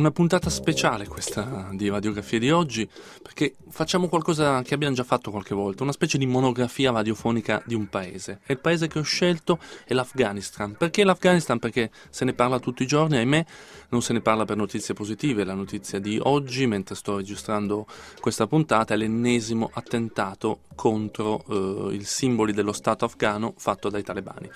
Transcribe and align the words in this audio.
Una 0.00 0.12
puntata 0.12 0.48
speciale 0.48 1.06
questa 1.06 1.68
di 1.72 1.90
radiografia 1.90 2.38
di 2.38 2.50
oggi 2.50 2.88
perché 3.22 3.52
facciamo 3.68 4.08
qualcosa 4.08 4.62
che 4.62 4.72
abbiamo 4.72 4.94
già 4.94 5.04
fatto 5.04 5.30
qualche 5.30 5.54
volta, 5.54 5.82
una 5.82 5.92
specie 5.92 6.16
di 6.16 6.24
monografia 6.24 6.90
radiofonica 6.90 7.62
di 7.66 7.74
un 7.74 7.86
paese. 7.86 8.40
E 8.46 8.54
il 8.54 8.60
paese 8.60 8.88
che 8.88 8.98
ho 8.98 9.02
scelto 9.02 9.58
è 9.84 9.92
l'Afghanistan. 9.92 10.74
Perché 10.78 11.04
l'Afghanistan? 11.04 11.58
Perché 11.58 11.90
se 12.08 12.24
ne 12.24 12.32
parla 12.32 12.58
tutti 12.58 12.82
i 12.82 12.86
giorni, 12.86 13.18
ahimè 13.18 13.44
non 13.90 14.00
se 14.00 14.14
ne 14.14 14.22
parla 14.22 14.46
per 14.46 14.56
notizie 14.56 14.94
positive. 14.94 15.44
La 15.44 15.52
notizia 15.52 15.98
di 15.98 16.18
oggi, 16.18 16.66
mentre 16.66 16.94
sto 16.94 17.16
registrando 17.16 17.86
questa 18.20 18.46
puntata, 18.46 18.94
è 18.94 18.96
l'ennesimo 18.96 19.68
attentato 19.70 20.60
contro 20.74 21.44
eh, 21.90 21.96
i 21.96 22.04
simboli 22.04 22.54
dello 22.54 22.72
Stato 22.72 23.04
afghano 23.04 23.52
fatto 23.58 23.90
dai 23.90 24.02
talebani. 24.02 24.50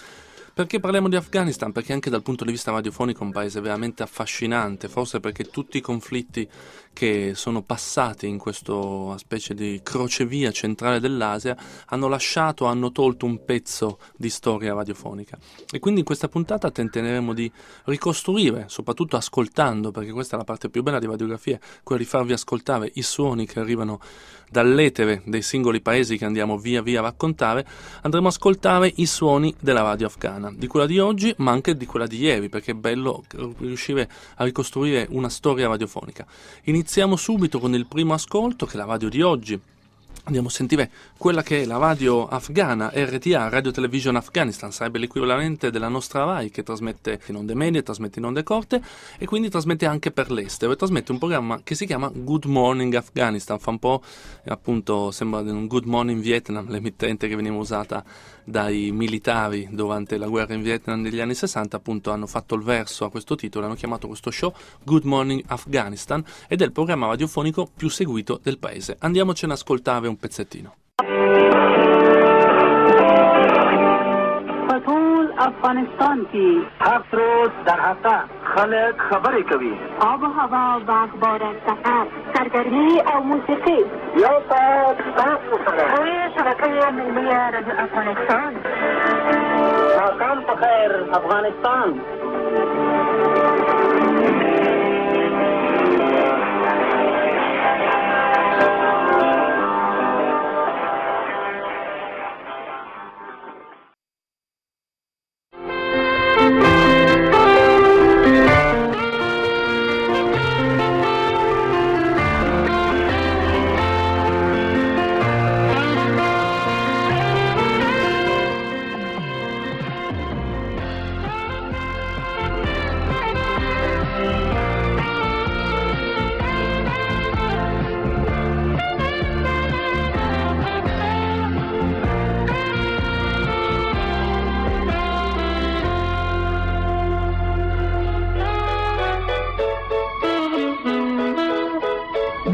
Perché 0.55 0.79
parliamo 0.79 1.09
di 1.09 1.17
Afghanistan? 1.17 1.73
Perché 1.73 1.93
anche 1.93 2.11
dal 2.11 2.23
punto 2.23 2.45
di 2.45 2.53
vista 2.53 2.71
radiofonico 2.71 3.23
è 3.23 3.25
un 3.25 3.33
paese 3.33 3.61
veramente 3.61 4.05
affascinante, 4.05 4.87
forse 4.87 5.19
perché 5.19 5.51
tutti 5.51 5.79
i 5.79 5.81
conflitti 5.81 6.49
che 6.93 7.33
sono 7.35 7.63
passati 7.63 8.29
in 8.29 8.39
questa 8.39 8.73
specie 9.17 9.53
di 9.53 9.81
crocevia 9.83 10.53
centrale 10.53 11.01
dell'Asia 11.01 11.57
hanno 11.87 12.07
lasciato, 12.07 12.67
hanno 12.67 12.93
tolto 12.93 13.27
un 13.27 13.45
pezzo 13.45 13.99
di 14.17 14.31
storia 14.31 14.75
radiofonica. 14.75 15.37
E 15.73 15.81
quindi 15.81 16.01
in 16.01 16.07
questa 16.07 16.29
puntata 16.29 16.71
tenteremo 16.71 17.35
di 17.35 17.51
ricostruire, 17.87 18.67
soprattutto 18.69 19.17
ascoltando, 19.17 19.91
perché 19.91 20.13
questa 20.13 20.37
è 20.37 20.39
la 20.39 20.45
parte 20.45 20.71
più 20.71 20.85
bella 20.85 21.01
di 21.01 21.07
radiografia, 21.07 21.59
quella 21.83 22.01
di 22.01 22.07
farvi 22.07 22.33
ascoltare 22.33 22.89
i 22.95 23.03
suoni 23.03 23.45
che 23.45 23.59
arrivano 23.59 23.99
dall'etere 24.55 25.23
dei 25.25 25.43
singoli 25.43 25.81
paesi 25.81 26.17
che 26.17 26.25
andiamo 26.25 26.57
via 26.59 26.81
via 26.81 27.01
a 27.01 27.03
raccontare, 27.03 27.67
andremo 28.03 28.27
a 28.27 28.31
ascoltare 28.31 28.93
i 28.97 29.07
suoni 29.07 29.53
della 29.61 29.83
radio 29.83 30.07
afghana, 30.07 30.44
di 30.53 30.67
quella 30.67 30.87
di 30.87 30.99
oggi 30.99 31.35
ma 31.39 31.51
anche 31.53 31.77
di 31.77 31.87
quella 31.87 32.07
di 32.07 32.19
ieri, 32.19 32.49
perché 32.49 32.73
è 32.73 32.75
bello 32.75 33.25
riuscire 33.59 34.09
a 34.37 34.45
ricostruire 34.45 35.07
una 35.11 35.29
storia 35.29 35.69
radiofonica. 35.69 36.27
Iniziamo 36.65 37.17
subito 37.17 37.59
con 37.59 37.75
il 37.75 37.87
primo 37.87 38.15
ascolto, 38.15 38.67
che 38.67 38.75
è 38.75 38.77
la 38.77 38.85
radio 38.85 39.09
di 39.09 39.23
oggi, 39.23 39.61
Andiamo 40.27 40.49
a 40.49 40.51
sentire 40.51 40.91
quella 41.19 41.43
che 41.43 41.61
è 41.61 41.65
la 41.67 41.77
radio 41.77 42.27
afghana, 42.27 42.91
RTA, 42.95 43.51
Radio 43.51 43.73
Television 43.73 44.17
Afghanistan, 44.17 44.73
sarebbe 44.73 44.99
l'equivalente 44.99 45.71
della 45.71 45.89
nostra 45.89 46.25
RAI 46.25 46.49
che 46.49 46.63
trasmette 46.63 47.21
in 47.27 47.37
onde 47.37 47.55
medie, 47.55 47.83
trasmette 47.83 48.21
in 48.21 48.25
onde 48.25 48.43
corte 48.43 48.83
e 49.19 49.27
quindi 49.27 49.51
trasmette 49.51 49.85
anche 49.85 50.13
per 50.13 50.31
l'estero. 50.31 50.73
E 50.73 50.77
trasmette 50.77 51.13
un 51.13 51.19
programma 51.19 51.61
che 51.63 51.75
si 51.75 51.85
chiama 51.85 52.11
Good 52.11 52.47
Morning 52.47 52.95
Afghanistan, 52.95 53.59
fa 53.59 53.69
un 53.69 53.79
po' 53.79 54.03
appunto 54.47 55.11
sembra 55.11 55.41
un 55.41 55.67
Good 55.67 55.85
Morning 55.85 56.23
Vietnam, 56.23 56.71
l'emittente 56.71 57.29
che 57.29 57.37
veniva 57.37 57.57
usata 57.57 58.03
dai 58.45 58.93
militari 58.93 59.69
durante 59.73 60.17
la 60.17 60.27
guerra 60.27 60.55
in 60.55 60.63
Vietnam 60.63 61.01
negli 61.01 61.21
anni 61.21 61.35
60, 61.35 61.77
appunto 61.77 62.11
hanno 62.11 62.27
fatto 62.27 62.55
il 62.55 62.63
verso 62.63 63.05
a 63.05 63.11
questo 63.11 63.35
titolo, 63.35 63.67
hanno 63.67 63.75
chiamato 63.75 64.07
questo 64.07 64.31
show 64.31 64.55
Good 64.85 65.05
Morning 65.05 65.43
Afghanistan 65.49 66.25
ed 66.49 66.63
è 66.63 66.65
il 66.65 66.73
programma 66.73 67.09
radiofonico 67.09 67.69
più 67.75 67.91
seguito 67.91 68.41
del 68.43 68.59
paese. 68.59 68.97
Andiamocene 68.99 69.53
ad 69.53 69.59
ascoltare 69.59 70.09
un 70.09 70.14
un 70.15 70.19
pezzettino. 70.23 70.71
ټول 74.87 75.27
افغانستان 75.43 76.19
کې 76.31 76.49
هر 76.87 77.01
څو 77.11 77.27
د 77.67 77.79
حقا 77.83 78.17
خلک 78.55 79.05
خبرې 79.11 79.43
کوي 79.51 79.71
آب 80.09 80.25
هوا 80.39 80.65
واغبار 80.89 81.45
سفر 81.69 82.05
سرګرمي 82.35 82.93
او 83.13 83.19
موسیقي 83.31 83.79
یو 84.25 84.35
ساعت 84.51 85.01
تاسو 85.21 85.61
سره 85.69 85.87
شبکې 86.37 86.93
ملي 86.99 87.29
افغانستان 87.87 88.61
ناکام 89.99 90.45
په 90.51 90.55
خیر 90.65 90.97
افغانستان 91.21 91.89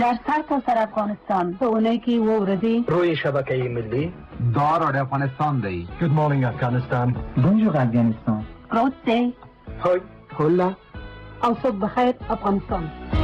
در 0.00 0.18
سر 0.26 0.42
تا 0.48 0.60
سر 0.66 0.78
افغانستان 0.78 1.48
په 1.60 1.66
اونۍ 1.66 1.96
کې 2.04 2.14
وورځي 2.28 2.90
روی 2.92 3.16
شبکه 3.22 3.56
ملی. 3.74 4.04
دا 4.54 4.68
رادیو 4.82 5.02
افغانستان 5.02 5.60
دی. 5.64 5.88
ګډ 6.00 6.10
مورنینګ 6.18 6.44
افغانستان 6.44 7.14
بونجور 7.42 7.76
افغانستان 7.82 8.42
روت 8.78 9.06
دی 9.06 9.20
هاي 9.84 10.00
هولا 10.38 10.70
او 11.44 11.54
صبح 11.62 11.78
بخیر 11.86 12.14
افغانستان. 12.36 13.19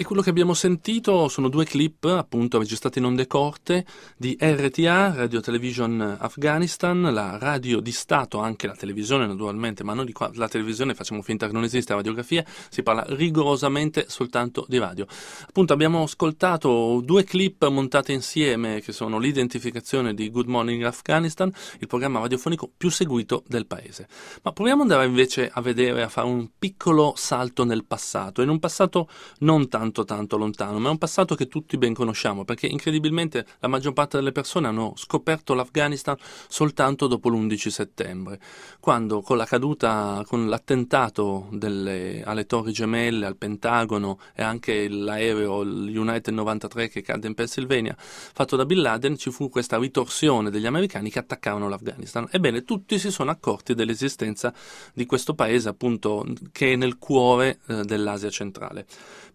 E 0.00 0.04
quello 0.04 0.22
che 0.22 0.30
abbiamo 0.30 0.54
sentito 0.54 1.26
sono 1.26 1.48
due 1.48 1.64
clip, 1.64 2.04
appunto, 2.04 2.60
registrati 2.60 3.00
in 3.00 3.04
onde 3.04 3.26
corte 3.26 3.84
di 4.16 4.38
RTA, 4.40 5.12
Radio 5.12 5.40
Television 5.40 6.18
Afghanistan, 6.20 7.12
la 7.12 7.36
radio 7.36 7.80
di 7.80 7.90
Stato, 7.90 8.38
anche 8.38 8.68
la 8.68 8.76
televisione 8.76 9.26
naturalmente, 9.26 9.82
ma 9.82 9.94
noi 9.94 10.04
di 10.04 10.12
qua 10.12 10.30
la 10.34 10.46
televisione 10.46 10.94
facciamo 10.94 11.20
finta 11.20 11.48
che 11.48 11.52
non 11.52 11.64
esiste, 11.64 11.90
la 11.90 11.96
radiografia, 11.96 12.44
si 12.70 12.84
parla 12.84 13.04
rigorosamente 13.08 14.04
soltanto 14.06 14.64
di 14.68 14.78
radio. 14.78 15.04
Appunto 15.48 15.72
abbiamo 15.72 16.04
ascoltato 16.04 17.02
due 17.04 17.24
clip 17.24 17.66
montate 17.66 18.12
insieme 18.12 18.80
che 18.80 18.92
sono 18.92 19.18
l'identificazione 19.18 20.14
di 20.14 20.30
Good 20.30 20.46
Morning 20.46 20.84
Afghanistan, 20.84 21.52
il 21.80 21.88
programma 21.88 22.20
radiofonico 22.20 22.70
più 22.76 22.88
seguito 22.88 23.42
del 23.48 23.66
paese. 23.66 24.06
Ma 24.42 24.52
proviamo 24.52 24.84
ad 24.84 24.90
andare 24.92 25.08
invece 25.08 25.50
a 25.52 25.60
vedere, 25.60 26.04
a 26.04 26.08
fare 26.08 26.28
un 26.28 26.50
piccolo 26.56 27.14
salto 27.16 27.64
nel 27.64 27.84
passato, 27.84 28.42
in 28.42 28.48
un 28.48 28.60
passato 28.60 29.08
non 29.38 29.66
tanto 29.66 29.86
tanto 29.88 30.04
tanto 30.04 30.36
lontano, 30.36 30.78
ma 30.78 30.88
è 30.88 30.92
un 30.92 30.98
passato 30.98 31.34
che 31.34 31.48
tutti 31.48 31.78
ben 31.78 31.94
conosciamo, 31.94 32.44
perché 32.44 32.66
incredibilmente 32.66 33.46
la 33.60 33.68
maggior 33.68 33.92
parte 33.92 34.18
delle 34.18 34.32
persone 34.32 34.66
hanno 34.66 34.92
scoperto 34.96 35.54
l'Afghanistan 35.54 36.16
soltanto 36.48 37.06
dopo 37.06 37.28
l'11 37.28 37.68
settembre, 37.68 38.40
quando 38.80 39.22
con 39.22 39.36
la 39.36 39.44
caduta, 39.44 40.22
con 40.26 40.48
l'attentato 40.48 41.48
delle, 41.50 42.22
alle 42.24 42.46
torri 42.46 42.72
gemelle, 42.72 43.26
al 43.26 43.36
Pentagono 43.36 44.18
e 44.34 44.42
anche 44.42 44.88
l'aereo, 44.88 45.60
United 45.60 46.34
93 46.34 46.88
che 46.88 47.02
cadde 47.02 47.26
in 47.26 47.34
Pennsylvania, 47.34 47.96
fatto 47.98 48.56
da 48.56 48.66
Bin 48.66 48.82
Laden, 48.82 49.16
ci 49.16 49.30
fu 49.30 49.48
questa 49.48 49.78
ritorsione 49.78 50.50
degli 50.50 50.66
americani 50.66 51.10
che 51.10 51.18
attaccavano 51.18 51.68
l'Afghanistan. 51.68 52.28
Ebbene, 52.30 52.64
tutti 52.64 52.98
si 52.98 53.10
sono 53.10 53.30
accorti 53.30 53.74
dell'esistenza 53.74 54.52
di 54.92 55.06
questo 55.06 55.34
paese, 55.34 55.68
appunto, 55.68 56.26
che 56.52 56.72
è 56.72 56.76
nel 56.76 56.98
cuore 56.98 57.60
eh, 57.66 57.84
dell'Asia 57.84 58.30
centrale. 58.30 58.86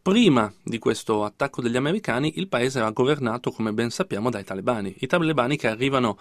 Prima 0.03 0.53
di 0.61 0.79
questo 0.79 1.23
attacco 1.23 1.61
degli 1.61 1.77
americani 1.77 2.33
il 2.35 2.49
paese 2.49 2.79
era 2.79 2.89
governato, 2.89 3.51
come 3.51 3.71
ben 3.71 3.89
sappiamo, 3.89 4.29
dai 4.29 4.43
talebani. 4.43 4.93
I 4.99 5.07
talebani 5.07 5.55
che 5.55 5.69
arrivano 5.69 6.17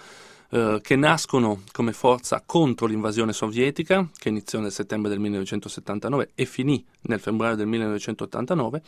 eh, 0.54 0.80
che 0.82 0.96
nascono 0.96 1.62
come 1.72 1.94
forza 1.94 2.42
contro 2.44 2.86
l'invasione 2.86 3.32
sovietica, 3.32 4.06
che 4.18 4.28
iniziò 4.28 4.60
nel 4.60 4.70
settembre 4.70 5.08
del 5.08 5.18
1979 5.18 6.32
e 6.34 6.44
finì 6.44 6.84
nel 7.02 7.20
febbraio 7.20 7.56
del 7.56 7.66
1989. 7.66 8.82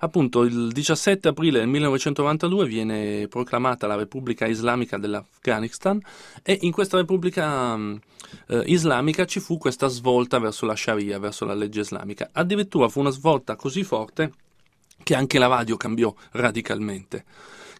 Appunto, 0.00 0.42
il 0.42 0.72
17 0.72 1.28
aprile 1.28 1.60
del 1.60 1.68
1992 1.68 2.66
viene 2.66 3.28
proclamata 3.28 3.86
la 3.86 3.94
Repubblica 3.94 4.46
Islamica 4.46 4.98
dell'Afghanistan 4.98 6.00
e 6.42 6.58
in 6.62 6.72
questa 6.72 6.96
Repubblica 6.96 7.76
eh, 7.76 8.62
Islamica 8.66 9.24
ci 9.24 9.38
fu 9.38 9.56
questa 9.56 9.86
svolta 9.86 10.40
verso 10.40 10.66
la 10.66 10.74
Sharia, 10.74 11.20
verso 11.20 11.44
la 11.44 11.54
legge 11.54 11.80
islamica. 11.80 12.30
Addirittura 12.32 12.88
fu 12.88 12.98
una 12.98 13.10
svolta 13.10 13.54
così 13.54 13.84
forte 13.84 14.32
che 15.04 15.14
anche 15.14 15.38
la 15.38 15.46
radio 15.46 15.76
cambiò 15.76 16.12
radicalmente. 16.32 17.24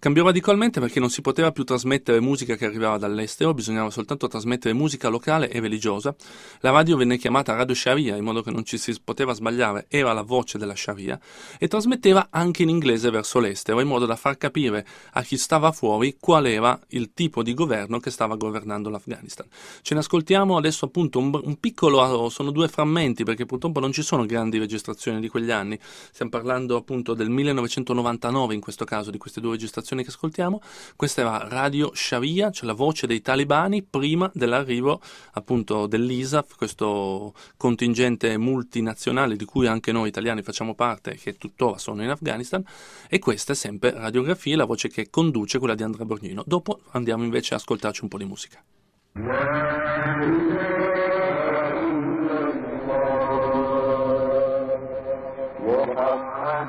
Cambiò 0.00 0.24
radicalmente 0.24 0.78
perché 0.78 1.00
non 1.00 1.10
si 1.10 1.22
poteva 1.22 1.50
più 1.50 1.64
trasmettere 1.64 2.20
musica 2.20 2.54
che 2.54 2.66
arrivava 2.66 2.98
dall'estero, 2.98 3.52
bisognava 3.52 3.90
soltanto 3.90 4.28
trasmettere 4.28 4.72
musica 4.72 5.08
locale 5.08 5.50
e 5.50 5.58
religiosa. 5.58 6.14
La 6.60 6.70
radio 6.70 6.96
venne 6.96 7.18
chiamata 7.18 7.56
Radio 7.56 7.74
Sharia 7.74 8.14
in 8.14 8.22
modo 8.22 8.40
che 8.40 8.52
non 8.52 8.64
ci 8.64 8.78
si 8.78 8.94
poteva 9.02 9.32
sbagliare, 9.32 9.86
era 9.88 10.12
la 10.12 10.22
voce 10.22 10.56
della 10.56 10.76
Sharia, 10.76 11.18
e 11.58 11.66
trasmetteva 11.66 12.28
anche 12.30 12.62
in 12.62 12.68
inglese 12.68 13.10
verso 13.10 13.40
l'estero 13.40 13.80
in 13.80 13.88
modo 13.88 14.06
da 14.06 14.14
far 14.14 14.36
capire 14.38 14.86
a 15.14 15.22
chi 15.22 15.36
stava 15.36 15.72
fuori 15.72 16.16
qual 16.20 16.46
era 16.46 16.78
il 16.90 17.10
tipo 17.12 17.42
di 17.42 17.52
governo 17.52 17.98
che 17.98 18.12
stava 18.12 18.36
governando 18.36 18.90
l'Afghanistan. 18.90 19.48
Ce 19.82 19.94
ne 19.94 20.00
ascoltiamo 20.00 20.56
adesso 20.56 20.84
appunto 20.84 21.18
un, 21.18 21.36
un 21.42 21.56
piccolo, 21.58 22.28
sono 22.28 22.52
due 22.52 22.68
frammenti 22.68 23.24
perché 23.24 23.46
purtroppo 23.46 23.80
non 23.80 23.90
ci 23.90 24.02
sono 24.02 24.26
grandi 24.26 24.58
registrazioni 24.58 25.18
di 25.18 25.28
quegli 25.28 25.50
anni, 25.50 25.76
stiamo 26.12 26.30
parlando 26.30 26.76
appunto 26.76 27.14
del 27.14 27.30
1999 27.30 28.54
in 28.54 28.60
questo 28.60 28.84
caso, 28.84 29.10
di 29.10 29.18
queste 29.18 29.40
due 29.40 29.50
registrazioni 29.50 29.86
canzone 29.88 30.02
che 30.02 30.10
ascoltiamo, 30.10 30.60
questa 30.96 31.22
era 31.22 31.48
Radio 31.48 31.90
Sharia, 31.94 32.50
cioè 32.50 32.66
la 32.66 32.74
voce 32.74 33.06
dei 33.06 33.22
talibani 33.22 33.82
prima 33.82 34.30
dell'arrivo 34.34 35.00
appunto 35.32 35.86
dell'ISAF, 35.86 36.56
questo 36.56 37.32
contingente 37.56 38.36
multinazionale 38.36 39.36
di 39.36 39.44
cui 39.44 39.66
anche 39.66 39.92
noi 39.92 40.08
italiani 40.08 40.42
facciamo 40.42 40.74
parte, 40.74 41.14
che 41.14 41.36
tuttora 41.36 41.78
sono 41.78 42.02
in 42.02 42.10
Afghanistan, 42.10 42.62
e 43.08 43.18
questa 43.18 43.52
è 43.52 43.56
sempre 43.56 43.92
Radiografia, 43.92 44.56
la 44.56 44.66
voce 44.66 44.88
che 44.88 45.08
conduce 45.08 45.58
quella 45.58 45.74
di 45.74 45.82
Andrea 45.82 46.04
Borgnino. 46.04 46.42
Dopo 46.46 46.80
andiamo 46.90 47.24
invece 47.24 47.54
a 47.54 47.56
ascoltarci 47.56 48.02
un 48.02 48.08
po' 48.08 48.18
di 48.18 48.24
musica. 48.24 48.62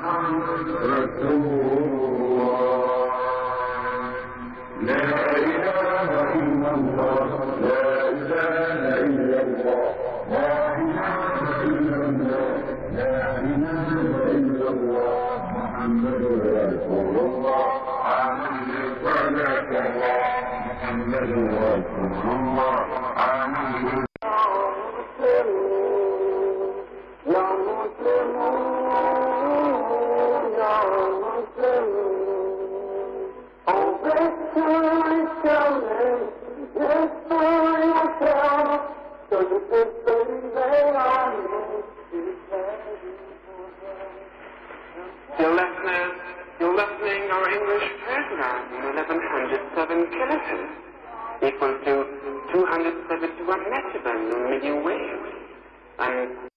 محمد 0.00 0.68
رسول 0.68 1.89
محمد 20.90 21.14
رسول 21.14 22.30
الله. 22.30 22.76
عليه 23.16 24.09
seconds 51.40 51.84
to 51.84 52.06
271 52.52 53.70
messages 53.70 54.06
in 54.06 54.50
medium 54.50 54.84
wave. 54.84 55.18
And 55.98 56.49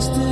wasted 0.00 0.29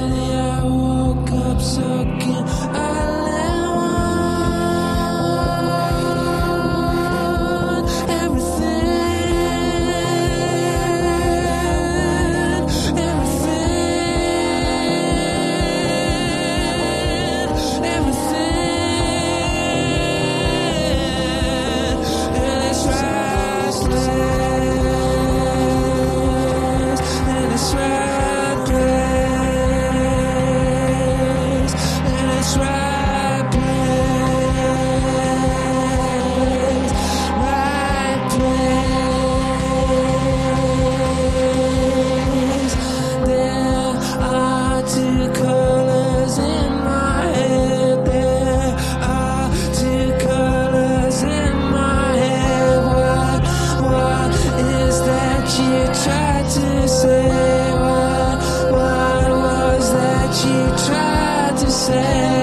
say. 61.79 62.38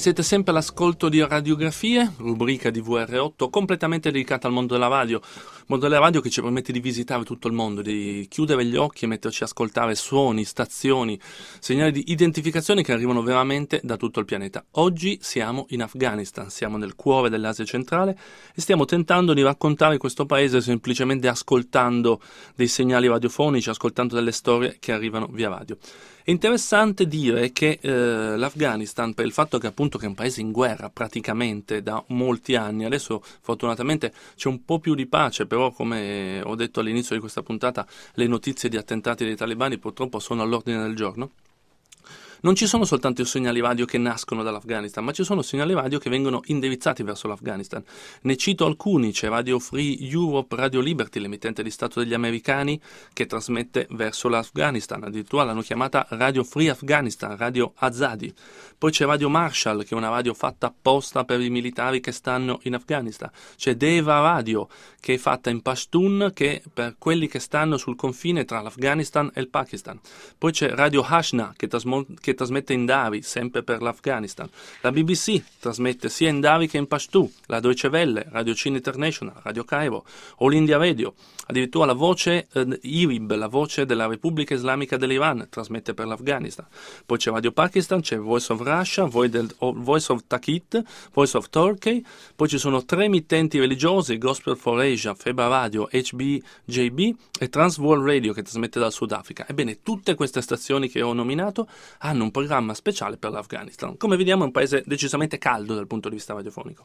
Siete 0.00 0.24
sempre 0.24 0.50
all'ascolto 0.50 1.08
di 1.08 1.24
Radiografie, 1.24 2.14
rubrica 2.16 2.68
di 2.68 2.82
VR8 2.82 3.48
completamente 3.48 4.10
dedicata 4.10 4.48
al 4.48 4.52
mondo 4.52 4.72
della 4.72 4.88
radio. 4.88 5.20
Mondo 5.66 5.86
della 5.86 6.00
radio 6.00 6.20
che 6.20 6.30
ci 6.30 6.42
permette 6.42 6.72
di 6.72 6.80
visitare 6.80 7.22
tutto 7.22 7.46
il 7.46 7.54
mondo, 7.54 7.80
di 7.80 8.26
chiudere 8.28 8.64
gli 8.64 8.74
occhi 8.74 9.04
e 9.04 9.06
metterci 9.06 9.44
a 9.44 9.46
ascoltare 9.46 9.94
suoni, 9.94 10.44
stazioni, 10.44 11.16
segnali 11.60 11.92
di 11.92 12.04
identificazione 12.08 12.82
che 12.82 12.92
arrivano 12.92 13.22
veramente 13.22 13.80
da 13.84 13.96
tutto 13.96 14.18
il 14.18 14.26
pianeta. 14.26 14.64
Oggi 14.72 15.18
siamo 15.22 15.66
in 15.68 15.82
Afghanistan, 15.82 16.50
siamo 16.50 16.76
nel 16.76 16.96
cuore 16.96 17.30
dell'Asia 17.30 17.64
centrale 17.64 18.18
e 18.52 18.60
stiamo 18.60 18.86
tentando 18.86 19.32
di 19.32 19.42
raccontare 19.42 19.96
questo 19.96 20.26
paese 20.26 20.60
semplicemente 20.60 21.28
ascoltando 21.28 22.20
dei 22.56 22.66
segnali 22.66 23.06
radiofonici, 23.06 23.70
ascoltando 23.70 24.16
delle 24.16 24.32
storie 24.32 24.76
che 24.80 24.90
arrivano 24.90 25.28
via 25.30 25.50
radio. 25.50 25.78
È 26.26 26.30
interessante 26.30 27.06
dire 27.06 27.52
che 27.52 27.78
eh, 27.82 28.38
l'Afghanistan, 28.38 29.12
per 29.12 29.26
il 29.26 29.32
fatto 29.32 29.58
che 29.58 29.66
appunto 29.66 29.98
che 29.98 30.06
è 30.06 30.08
un 30.08 30.14
paese 30.14 30.40
in 30.40 30.52
guerra 30.52 30.88
praticamente 30.88 31.82
da 31.82 32.02
molti 32.08 32.54
anni, 32.54 32.86
adesso 32.86 33.22
fortunatamente 33.42 34.10
c'è 34.34 34.48
un 34.48 34.64
po' 34.64 34.78
più 34.78 34.94
di 34.94 35.04
pace, 35.04 35.44
però 35.44 35.70
come 35.70 36.40
ho 36.42 36.54
detto 36.54 36.80
all'inizio 36.80 37.14
di 37.14 37.20
questa 37.20 37.42
puntata, 37.42 37.86
le 38.14 38.26
notizie 38.26 38.70
di 38.70 38.78
attentati 38.78 39.22
dei 39.22 39.36
talebani 39.36 39.76
purtroppo 39.76 40.18
sono 40.18 40.40
all'ordine 40.40 40.80
del 40.80 40.96
giorno 40.96 41.32
non 42.44 42.54
ci 42.54 42.66
sono 42.66 42.84
soltanto 42.84 43.22
i 43.22 43.24
segnali 43.24 43.60
radio 43.60 43.86
che 43.86 43.96
nascono 43.96 44.42
dall'Afghanistan, 44.42 45.02
ma 45.02 45.12
ci 45.12 45.24
sono 45.24 45.40
segnali 45.40 45.72
radio 45.72 45.98
che 45.98 46.10
vengono 46.10 46.42
indirizzati 46.44 47.02
verso 47.02 47.26
l'Afghanistan. 47.26 47.82
Ne 48.22 48.36
cito 48.36 48.66
alcuni, 48.66 49.12
c'è 49.12 49.28
Radio 49.28 49.58
Free 49.58 49.96
Europe, 49.98 50.54
Radio 50.54 50.80
Liberty, 50.80 51.20
l'emittente 51.20 51.62
di 51.62 51.70
Stato 51.70 52.00
degli 52.00 52.12
americani, 52.12 52.78
che 53.14 53.24
trasmette 53.24 53.86
verso 53.92 54.28
l'Afghanistan, 54.28 55.02
addirittura 55.04 55.44
l'hanno 55.44 55.62
chiamata 55.62 56.06
Radio 56.10 56.44
Free 56.44 56.68
Afghanistan, 56.68 57.34
Radio 57.34 57.72
Azadi. 57.76 58.32
Poi 58.76 58.90
c'è 58.90 59.06
Radio 59.06 59.30
Marshall, 59.30 59.82
che 59.82 59.94
è 59.94 59.96
una 59.96 60.10
radio 60.10 60.34
fatta 60.34 60.66
apposta 60.66 61.24
per 61.24 61.40
i 61.40 61.48
militari 61.48 62.00
che 62.00 62.12
stanno 62.12 62.60
in 62.64 62.74
Afghanistan. 62.74 63.30
C'è 63.56 63.74
Deva 63.74 64.20
Radio, 64.20 64.68
che 65.00 65.14
è 65.14 65.16
fatta 65.16 65.48
in 65.48 65.62
Pashtun, 65.62 66.32
che 66.34 66.60
è 66.60 66.62
per 66.72 66.96
quelli 66.98 67.26
che 67.26 67.38
stanno 67.38 67.78
sul 67.78 67.96
confine 67.96 68.44
tra 68.44 68.60
l'Afghanistan 68.60 69.30
e 69.32 69.40
il 69.40 69.48
Pakistan. 69.48 69.98
Poi 70.36 70.52
c'è 70.52 70.68
Radio 70.74 71.02
Hashna, 71.02 71.54
che, 71.56 71.68
trasmo- 71.68 72.04
che 72.20 72.33
trasmette 72.34 72.72
in 72.72 72.84
Dari, 72.84 73.22
sempre 73.22 73.62
per 73.62 73.82
l'Afghanistan. 73.82 74.48
La 74.80 74.90
BBC 74.90 75.42
trasmette 75.58 76.08
sia 76.08 76.28
in 76.28 76.40
Dari 76.40 76.68
che 76.68 76.78
in 76.78 76.86
Pashtu, 76.86 77.30
la 77.46 77.60
Deutsche 77.60 77.88
Welle, 77.88 78.26
Radio 78.30 78.54
Cine 78.54 78.76
International, 78.76 79.34
Radio 79.42 79.64
Cairo, 79.64 80.04
All 80.38 80.52
India 80.52 80.76
Radio, 80.76 81.14
addirittura 81.46 81.86
la 81.86 81.92
voce 81.92 82.48
eh, 82.52 82.78
IRIB, 82.82 83.32
la 83.32 83.48
voce 83.48 83.84
della 83.84 84.06
Repubblica 84.06 84.54
Islamica 84.54 84.96
dell'Iran, 84.96 85.46
trasmette 85.50 85.94
per 85.94 86.06
l'Afghanistan. 86.06 86.66
Poi 87.04 87.18
c'è 87.18 87.30
Radio 87.30 87.52
Pakistan, 87.52 88.00
c'è 88.00 88.18
Voice 88.18 88.52
of 88.52 88.60
Russia, 88.60 89.04
Voice 89.04 90.12
of 90.12 90.24
Takit, 90.26 90.82
Voice 91.12 91.36
of 91.36 91.48
Turkey, 91.50 92.04
poi 92.34 92.48
ci 92.48 92.58
sono 92.58 92.84
tre 92.84 93.04
emittenti 93.04 93.58
religiose, 93.58 94.18
Gospel 94.18 94.56
for 94.56 94.80
Asia, 94.80 95.14
Feba 95.14 95.46
Radio, 95.46 95.88
HBJB 95.90 97.16
e 97.38 97.48
Trans 97.48 97.78
World 97.78 98.06
Radio 98.06 98.32
che 98.32 98.42
trasmette 98.42 98.80
dal 98.80 98.92
Sudafrica. 98.92 99.46
Ebbene, 99.46 99.82
tutte 99.82 100.14
queste 100.14 100.40
stazioni 100.40 100.88
che 100.88 101.02
ho 101.02 101.12
nominato 101.12 101.68
hanno 101.98 102.23
un 102.24 102.30
programma 102.30 102.74
speciale 102.74 103.16
per 103.16 103.30
l'Afghanistan. 103.30 103.96
Come 103.96 104.16
vediamo 104.16 104.42
è 104.42 104.46
un 104.46 104.52
paese 104.52 104.82
decisamente 104.86 105.38
caldo 105.38 105.74
dal 105.74 105.86
punto 105.86 106.08
di 106.08 106.16
vista 106.16 106.34
radiofonico. 106.34 106.84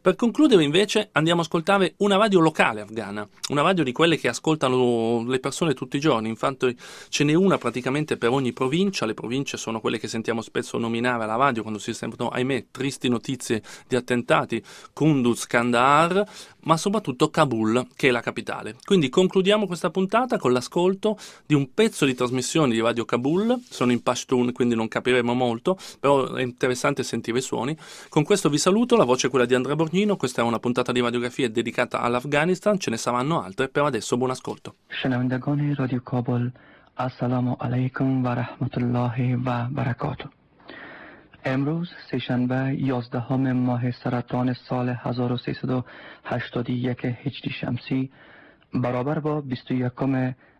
Per 0.00 0.16
concludere 0.16 0.64
invece 0.64 1.10
andiamo 1.12 1.40
a 1.40 1.44
ascoltare 1.44 1.94
una 1.98 2.16
radio 2.16 2.40
locale 2.40 2.80
afghana, 2.80 3.28
una 3.50 3.62
radio 3.62 3.84
di 3.84 3.92
quelle 3.92 4.18
che 4.18 4.28
ascoltano 4.28 5.24
le 5.26 5.38
persone 5.38 5.74
tutti 5.74 5.96
i 5.96 6.00
giorni, 6.00 6.28
infatti 6.28 6.76
ce 7.08 7.24
n'è 7.24 7.34
una 7.34 7.58
praticamente 7.58 8.16
per 8.16 8.30
ogni 8.30 8.52
provincia, 8.52 9.06
le 9.06 9.14
province 9.14 9.56
sono 9.56 9.80
quelle 9.80 9.98
che 9.98 10.08
sentiamo 10.08 10.42
spesso 10.42 10.78
nominare 10.78 11.24
alla 11.24 11.36
radio 11.36 11.62
quando 11.62 11.78
si 11.78 11.92
sentono, 11.94 12.30
ahimè, 12.30 12.66
tristi 12.70 13.08
notizie 13.08 13.62
di 13.86 13.96
attentati, 13.96 14.62
Kunduz, 14.92 15.46
Kandahar, 15.46 16.26
ma 16.63 16.77
soprattutto 16.77 17.29
Kabul, 17.29 17.87
che 17.95 18.07
è 18.07 18.11
la 18.11 18.21
capitale. 18.21 18.75
Quindi 18.83 19.09
concludiamo 19.09 19.67
questa 19.67 19.89
puntata 19.89 20.37
con 20.37 20.51
l'ascolto 20.53 21.17
di 21.45 21.53
un 21.53 21.73
pezzo 21.73 22.05
di 22.05 22.15
trasmissione 22.15 22.73
di 22.73 22.81
Radio 22.81 23.05
Kabul, 23.05 23.59
sono 23.69 23.91
in 23.91 24.01
Pashtun, 24.01 24.51
quindi 24.51 24.75
non 24.75 24.87
capiremo 24.87 25.33
molto, 25.33 25.77
però 25.99 26.33
è 26.33 26.41
interessante 26.41 27.03
sentire 27.03 27.39
i 27.39 27.41
suoni. 27.41 27.75
Con 28.09 28.23
questo 28.23 28.49
vi 28.49 28.57
saluto, 28.57 28.95
la 28.95 29.03
voce 29.03 29.27
è 29.27 29.29
quella 29.29 29.45
di 29.45 29.55
Andrea 29.55 29.75
Borgnino, 29.75 30.15
questa 30.15 30.41
è 30.41 30.45
una 30.45 30.59
puntata 30.59 30.91
di 30.91 31.01
radiografia 31.01 31.49
dedicata 31.49 32.01
all'Afghanistan, 32.01 32.79
ce 32.79 32.89
ne 32.89 32.97
saranno 32.97 33.41
altre, 33.41 33.69
per 33.69 33.83
adesso 33.83 34.17
buon 34.17 34.31
ascolto. 34.31 34.75
شنوندگان 35.03 35.75
رادیو 35.75 35.99
کابل 35.99 36.51
السلام 36.99 37.57
علیکم 37.61 38.25
و 38.25 38.27
رحمت 38.27 38.77
الله 38.77 39.35
و 39.45 39.67
برکاته 39.71 40.36
امروز 41.44 41.90
سهشنبه 42.10 42.74
11 42.78 43.52
ماه 43.52 43.90
سرطان 43.90 44.52
سال 44.52 44.88
1381 44.88 47.04
هجری 47.04 47.50
شمسی 47.50 48.10
برابر 48.74 49.18
با 49.18 49.40
21 49.40 49.92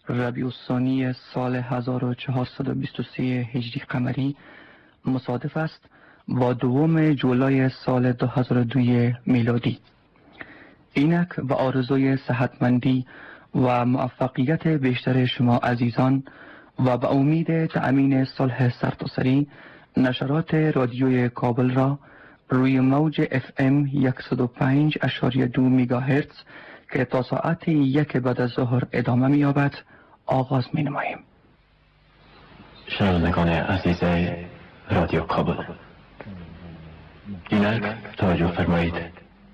ربیع 0.08 0.44
الثانی 0.44 1.12
سال 1.12 1.56
1423 1.56 3.23
هجری 3.23 3.82
قمری 3.88 4.37
مصادف 5.04 5.56
است 5.56 5.80
با 6.28 6.52
دوم 6.52 7.12
جولای 7.12 7.68
سال 7.68 8.12
2002 8.12 9.12
میلادی. 9.26 9.78
اینک 10.92 11.28
و 11.38 11.52
آرزوی 11.52 12.16
صحتمندی 12.16 13.06
و 13.54 13.85
موفقیت 13.85 14.68
بیشتر 14.68 15.26
شما 15.26 15.56
عزیزان 15.56 16.23
و 16.85 16.97
به 16.97 17.11
امید 17.11 17.66
تأمین 17.66 18.25
صلح 18.25 18.80
سرتاسری 18.80 19.49
نشرات 19.99 20.55
رادیوی 20.55 21.28
کابل 21.28 21.71
را 21.71 21.99
روی 22.49 22.81
موج 22.81 23.25
FM 23.25 23.87
105 24.31 24.99
اشاری 25.02 25.47
دو 25.47 25.62
میگاهرتز 25.62 26.37
که 26.93 27.05
تا 27.05 27.23
ساعت 27.23 27.69
یک 27.69 28.17
بعد 28.17 28.40
از 28.40 28.50
ظهر 28.50 28.83
ادامه 28.93 29.28
مییابد 29.28 29.75
آغاز 30.26 30.64
می 30.73 30.83
نماییم 30.83 31.19
شنوندگان 32.87 33.49
عزیز 33.49 34.02
رادیو 34.90 35.21
کابل 35.21 35.57
اینک 37.49 37.83
توجه 38.17 38.47
فرمایید 38.47 38.95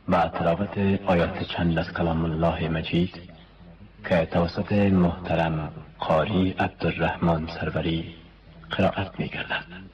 و 0.08 0.28
تلاوت 0.28 0.78
آیات 1.06 1.42
چند 1.42 1.78
از 1.78 1.92
کلام 1.92 2.24
الله 2.24 2.68
مجید 2.68 3.20
که 4.08 4.28
توسط 4.32 4.72
محترم 4.72 5.72
قاری 5.98 6.50
عبدالرحمن 6.58 7.46
سروری 7.46 8.14
قرائت 8.70 9.20
می 9.20 9.28
گردد 9.28 9.93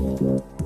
Música 0.00 0.59